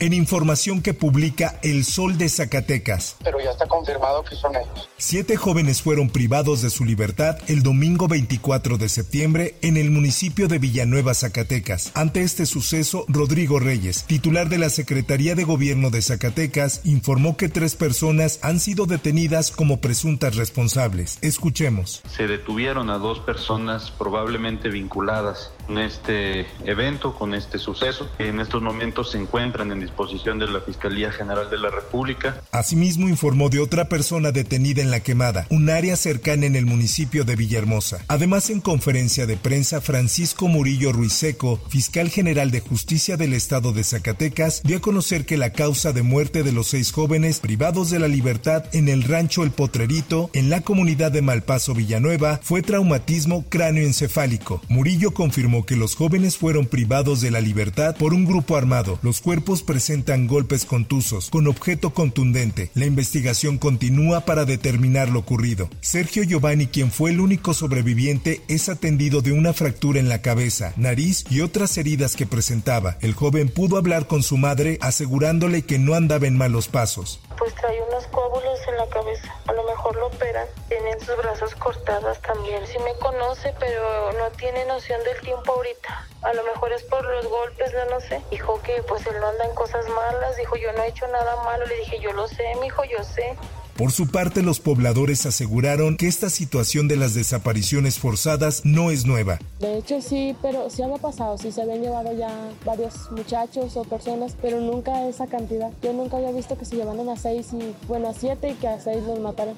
[0.00, 3.16] en información que publica El Sol de Zacatecas.
[3.22, 4.88] Pero ya está confirmado que son ellos.
[4.96, 10.48] Siete jóvenes fueron privados de su libertad el domingo 24 de septiembre en el municipio
[10.48, 11.92] de Villanueva, Zacatecas.
[11.94, 17.48] Ante este suceso, Rodrigo Reyes, titular de la Secretaría de Gobierno de Zacatecas, informó que
[17.48, 21.18] tres personas han sido detenidas como presuntas responsables.
[21.22, 22.02] Escuchemos.
[22.08, 28.10] Se detuvieron a dos personas probablemente vinculadas este evento, con este suceso.
[28.18, 32.42] En estos momentos se encuentran en disposición de la Fiscalía General de la República.
[32.52, 37.24] Asimismo informó de otra persona detenida en La Quemada, un área cercana en el municipio
[37.24, 38.04] de Villahermosa.
[38.08, 43.84] Además, en conferencia de prensa, Francisco Murillo Ruiseco, fiscal general de justicia del estado de
[43.84, 47.98] Zacatecas, dio a conocer que la causa de muerte de los seis jóvenes privados de
[47.98, 53.44] la libertad en el rancho El Potrerito, en la comunidad de Malpaso Villanueva, fue traumatismo
[53.48, 54.62] cráneoencefálico.
[54.68, 58.98] Murillo confirmó que los jóvenes fueron privados de la libertad por un grupo armado.
[59.02, 62.70] Los cuerpos presentan golpes contusos con objeto contundente.
[62.74, 65.68] La investigación continúa para determinar lo ocurrido.
[65.80, 70.72] Sergio Giovanni, quien fue el único sobreviviente, es atendido de una fractura en la cabeza,
[70.76, 72.96] nariz y otras heridas que presentaba.
[73.00, 77.20] El joven pudo hablar con su madre asegurándole que no andaba en malos pasos.
[77.38, 79.34] Pues trae unos coágulos en la cabeza.
[79.46, 80.46] A lo mejor lo operan.
[80.68, 82.62] Tienen sus brazos cortados también.
[82.66, 86.06] Sí me conoce, pero no tiene noción del tiempo ahorita.
[86.22, 88.20] A lo mejor es por los golpes, no lo sé.
[88.30, 90.36] Dijo que pues él no anda en cosas malas.
[90.36, 91.66] Dijo, yo no he hecho nada malo.
[91.66, 93.36] Le dije, yo lo sé, mi hijo, yo sé.
[93.80, 99.06] Por su parte, los pobladores aseguraron que esta situación de las desapariciones forzadas no es
[99.06, 99.38] nueva.
[99.58, 102.28] De hecho, sí, pero sí había pasado, sí se habían llevado ya
[102.66, 105.70] varios muchachos o personas, pero nunca esa cantidad.
[105.80, 108.68] Yo nunca había visto que se llevaron a seis y, bueno, a siete y que
[108.68, 109.56] a seis los mataron.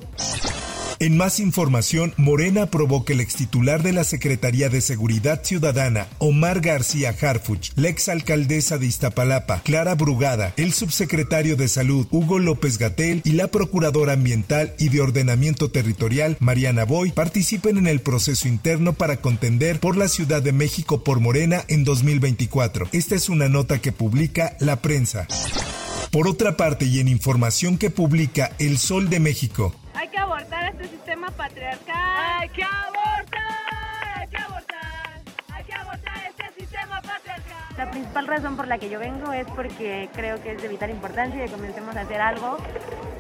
[1.02, 6.60] En más información, Morena aprobó que el extitular de la Secretaría de Seguridad Ciudadana, Omar
[6.60, 13.20] García Harfuch, la exalcaldesa de Iztapalapa, Clara Brugada, el subsecretario de Salud, Hugo López Gatel,
[13.24, 18.92] y la Procuradora Ambiental y de Ordenamiento Territorial, Mariana Boy, participen en el proceso interno
[18.92, 22.90] para contender por la Ciudad de México por Morena en 2024.
[22.92, 25.26] Esta es una nota que publica la prensa.
[26.12, 29.74] Por otra parte, y en información que publica El Sol de México,
[31.52, 32.40] patriarcal.
[32.40, 35.20] Hay que abortar, hay que abortar,
[35.52, 37.76] hay que abortar este sistema patriarcal.
[37.76, 40.90] La principal razón por la que yo vengo es porque creo que es de vital
[40.90, 42.56] importancia y que comencemos a hacer algo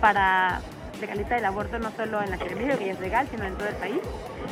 [0.00, 0.60] para
[1.00, 3.44] legalizar el aborto no solo en la Ciudad de México, que ya es legal, sino
[3.44, 4.00] en todo el país.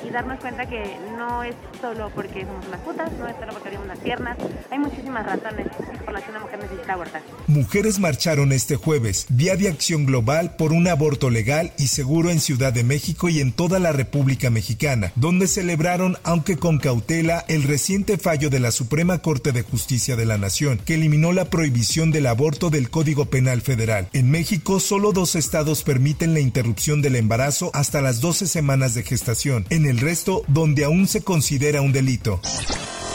[0.06, 3.68] Y darnos cuenta que no es solo porque somos unas putas, no es solo porque
[3.68, 4.38] abrimos las piernas.
[4.70, 5.66] Hay muchísimas razones
[6.04, 7.22] por las que una mujer necesita abortar.
[7.46, 12.40] Mujeres marcharon este jueves, Día de Acción Global por un aborto legal y seguro en
[12.40, 17.64] Ciudad de México y en toda la República Mexicana, donde celebraron, aunque con cautela, el
[17.64, 22.10] reciente fallo de la Suprema Corte de Justicia de la Nación, que eliminó la prohibición
[22.10, 24.08] del aborto del Código Penal Federal.
[24.12, 29.02] En México, solo dos estados permiten la interrupción del embarazo hasta las 12 semanas de
[29.02, 32.40] gestación, en el resto donde aún se considera un delito.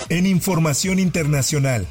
[0.09, 1.87] En información internacional.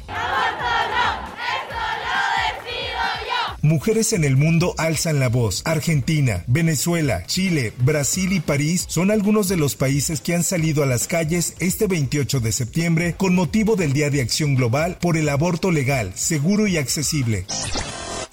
[3.65, 5.63] Mujeres en el mundo alzan la voz.
[5.65, 10.85] Argentina, Venezuela, Chile, Brasil y París son algunos de los países que han salido a
[10.85, 15.29] las calles este 28 de septiembre con motivo del Día de Acción Global por el
[15.29, 17.45] aborto legal, seguro y accesible.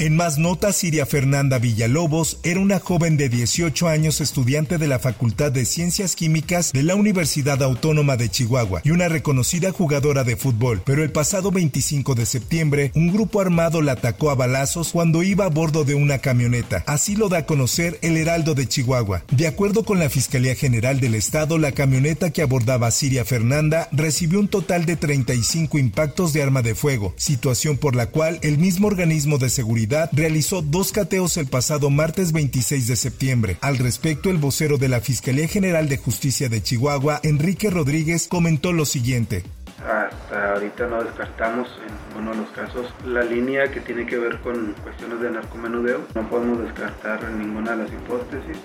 [0.02, 4.98] En más notas, Siria Fernanda Villalobos era una joven de 18 años estudiante de la
[4.98, 10.34] Facultad de Ciencias Químicas de la Universidad Autónoma de Chihuahua y una reconocida jugadora de
[10.34, 15.22] fútbol, pero el pasado 25 de septiembre un grupo armado la atacó a balazos cuando
[15.22, 16.82] iba a bordo de una camioneta.
[16.88, 19.22] Así lo da a conocer el Heraldo de Chihuahua.
[19.30, 24.40] De acuerdo con la Fiscalía General del Estado, la camioneta que abordaba Siria Fernanda recibió
[24.40, 28.88] un total de 35 impactos de arma de fuego, situación por la cual el mismo
[28.88, 33.56] organismo de seguridad realizó dos cateos el pasado martes 26 de septiembre.
[33.60, 38.72] Al respecto, el vocero de la Fiscalía General de Justicia de Chihuahua, Enrique Rodríguez, comentó
[38.72, 39.44] lo siguiente.
[39.78, 44.40] Hasta ahorita no descartamos en uno de los casos la línea que tiene que ver
[44.40, 46.00] con cuestiones de narcomenudeo.
[46.14, 48.56] No podemos descartar ninguna de las hipótesis.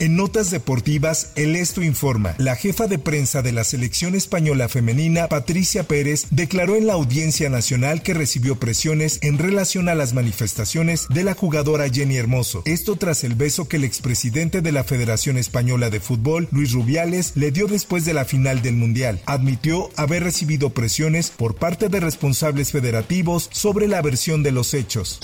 [0.00, 2.36] En notas deportivas, el Esto informa.
[2.38, 7.50] La jefa de prensa de la selección española femenina, Patricia Pérez, declaró en la Audiencia
[7.50, 12.62] Nacional que recibió presiones en relación a las manifestaciones de la jugadora Jenny Hermoso.
[12.64, 17.32] Esto tras el beso que el expresidente de la Federación Española de Fútbol, Luis Rubiales,
[17.34, 19.20] le dio después de la final del Mundial.
[19.26, 25.18] Admitió haber recibido presiones por parte de responsables federativos sobre la versión de los hechos.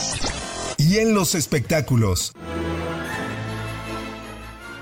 [0.78, 2.32] Y en los espectáculos.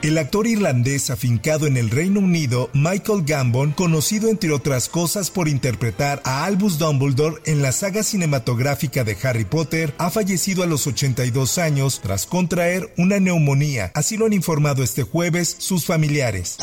[0.02, 5.46] El actor irlandés afincado en el Reino Unido, Michael Gambon, conocido entre otras cosas por
[5.46, 10.88] interpretar a Albus Dumbledore en la saga cinematográfica de Harry Potter, ha fallecido a los
[10.88, 16.56] 82 años tras contraer una neumonía, así lo han informado este jueves sus familiares.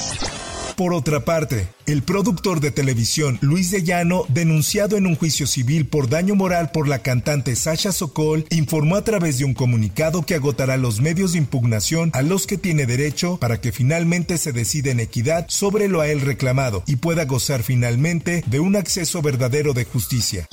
[0.80, 5.86] Por otra parte, el productor de televisión Luis de Llano, denunciado en un juicio civil
[5.86, 10.36] por daño moral por la cantante Sasha Sokol, informó a través de un comunicado que
[10.36, 14.90] agotará los medios de impugnación a los que tiene derecho para que finalmente se decida
[14.92, 19.74] en equidad sobre lo a él reclamado y pueda gozar finalmente de un acceso verdadero
[19.74, 20.48] de justicia.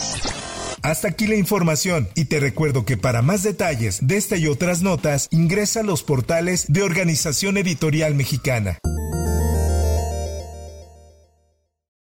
[0.83, 4.83] Hasta aquí la información y te recuerdo que para más detalles de esta y otras
[4.83, 8.81] notas ingresa a los portales de Organización Editorial Mexicana.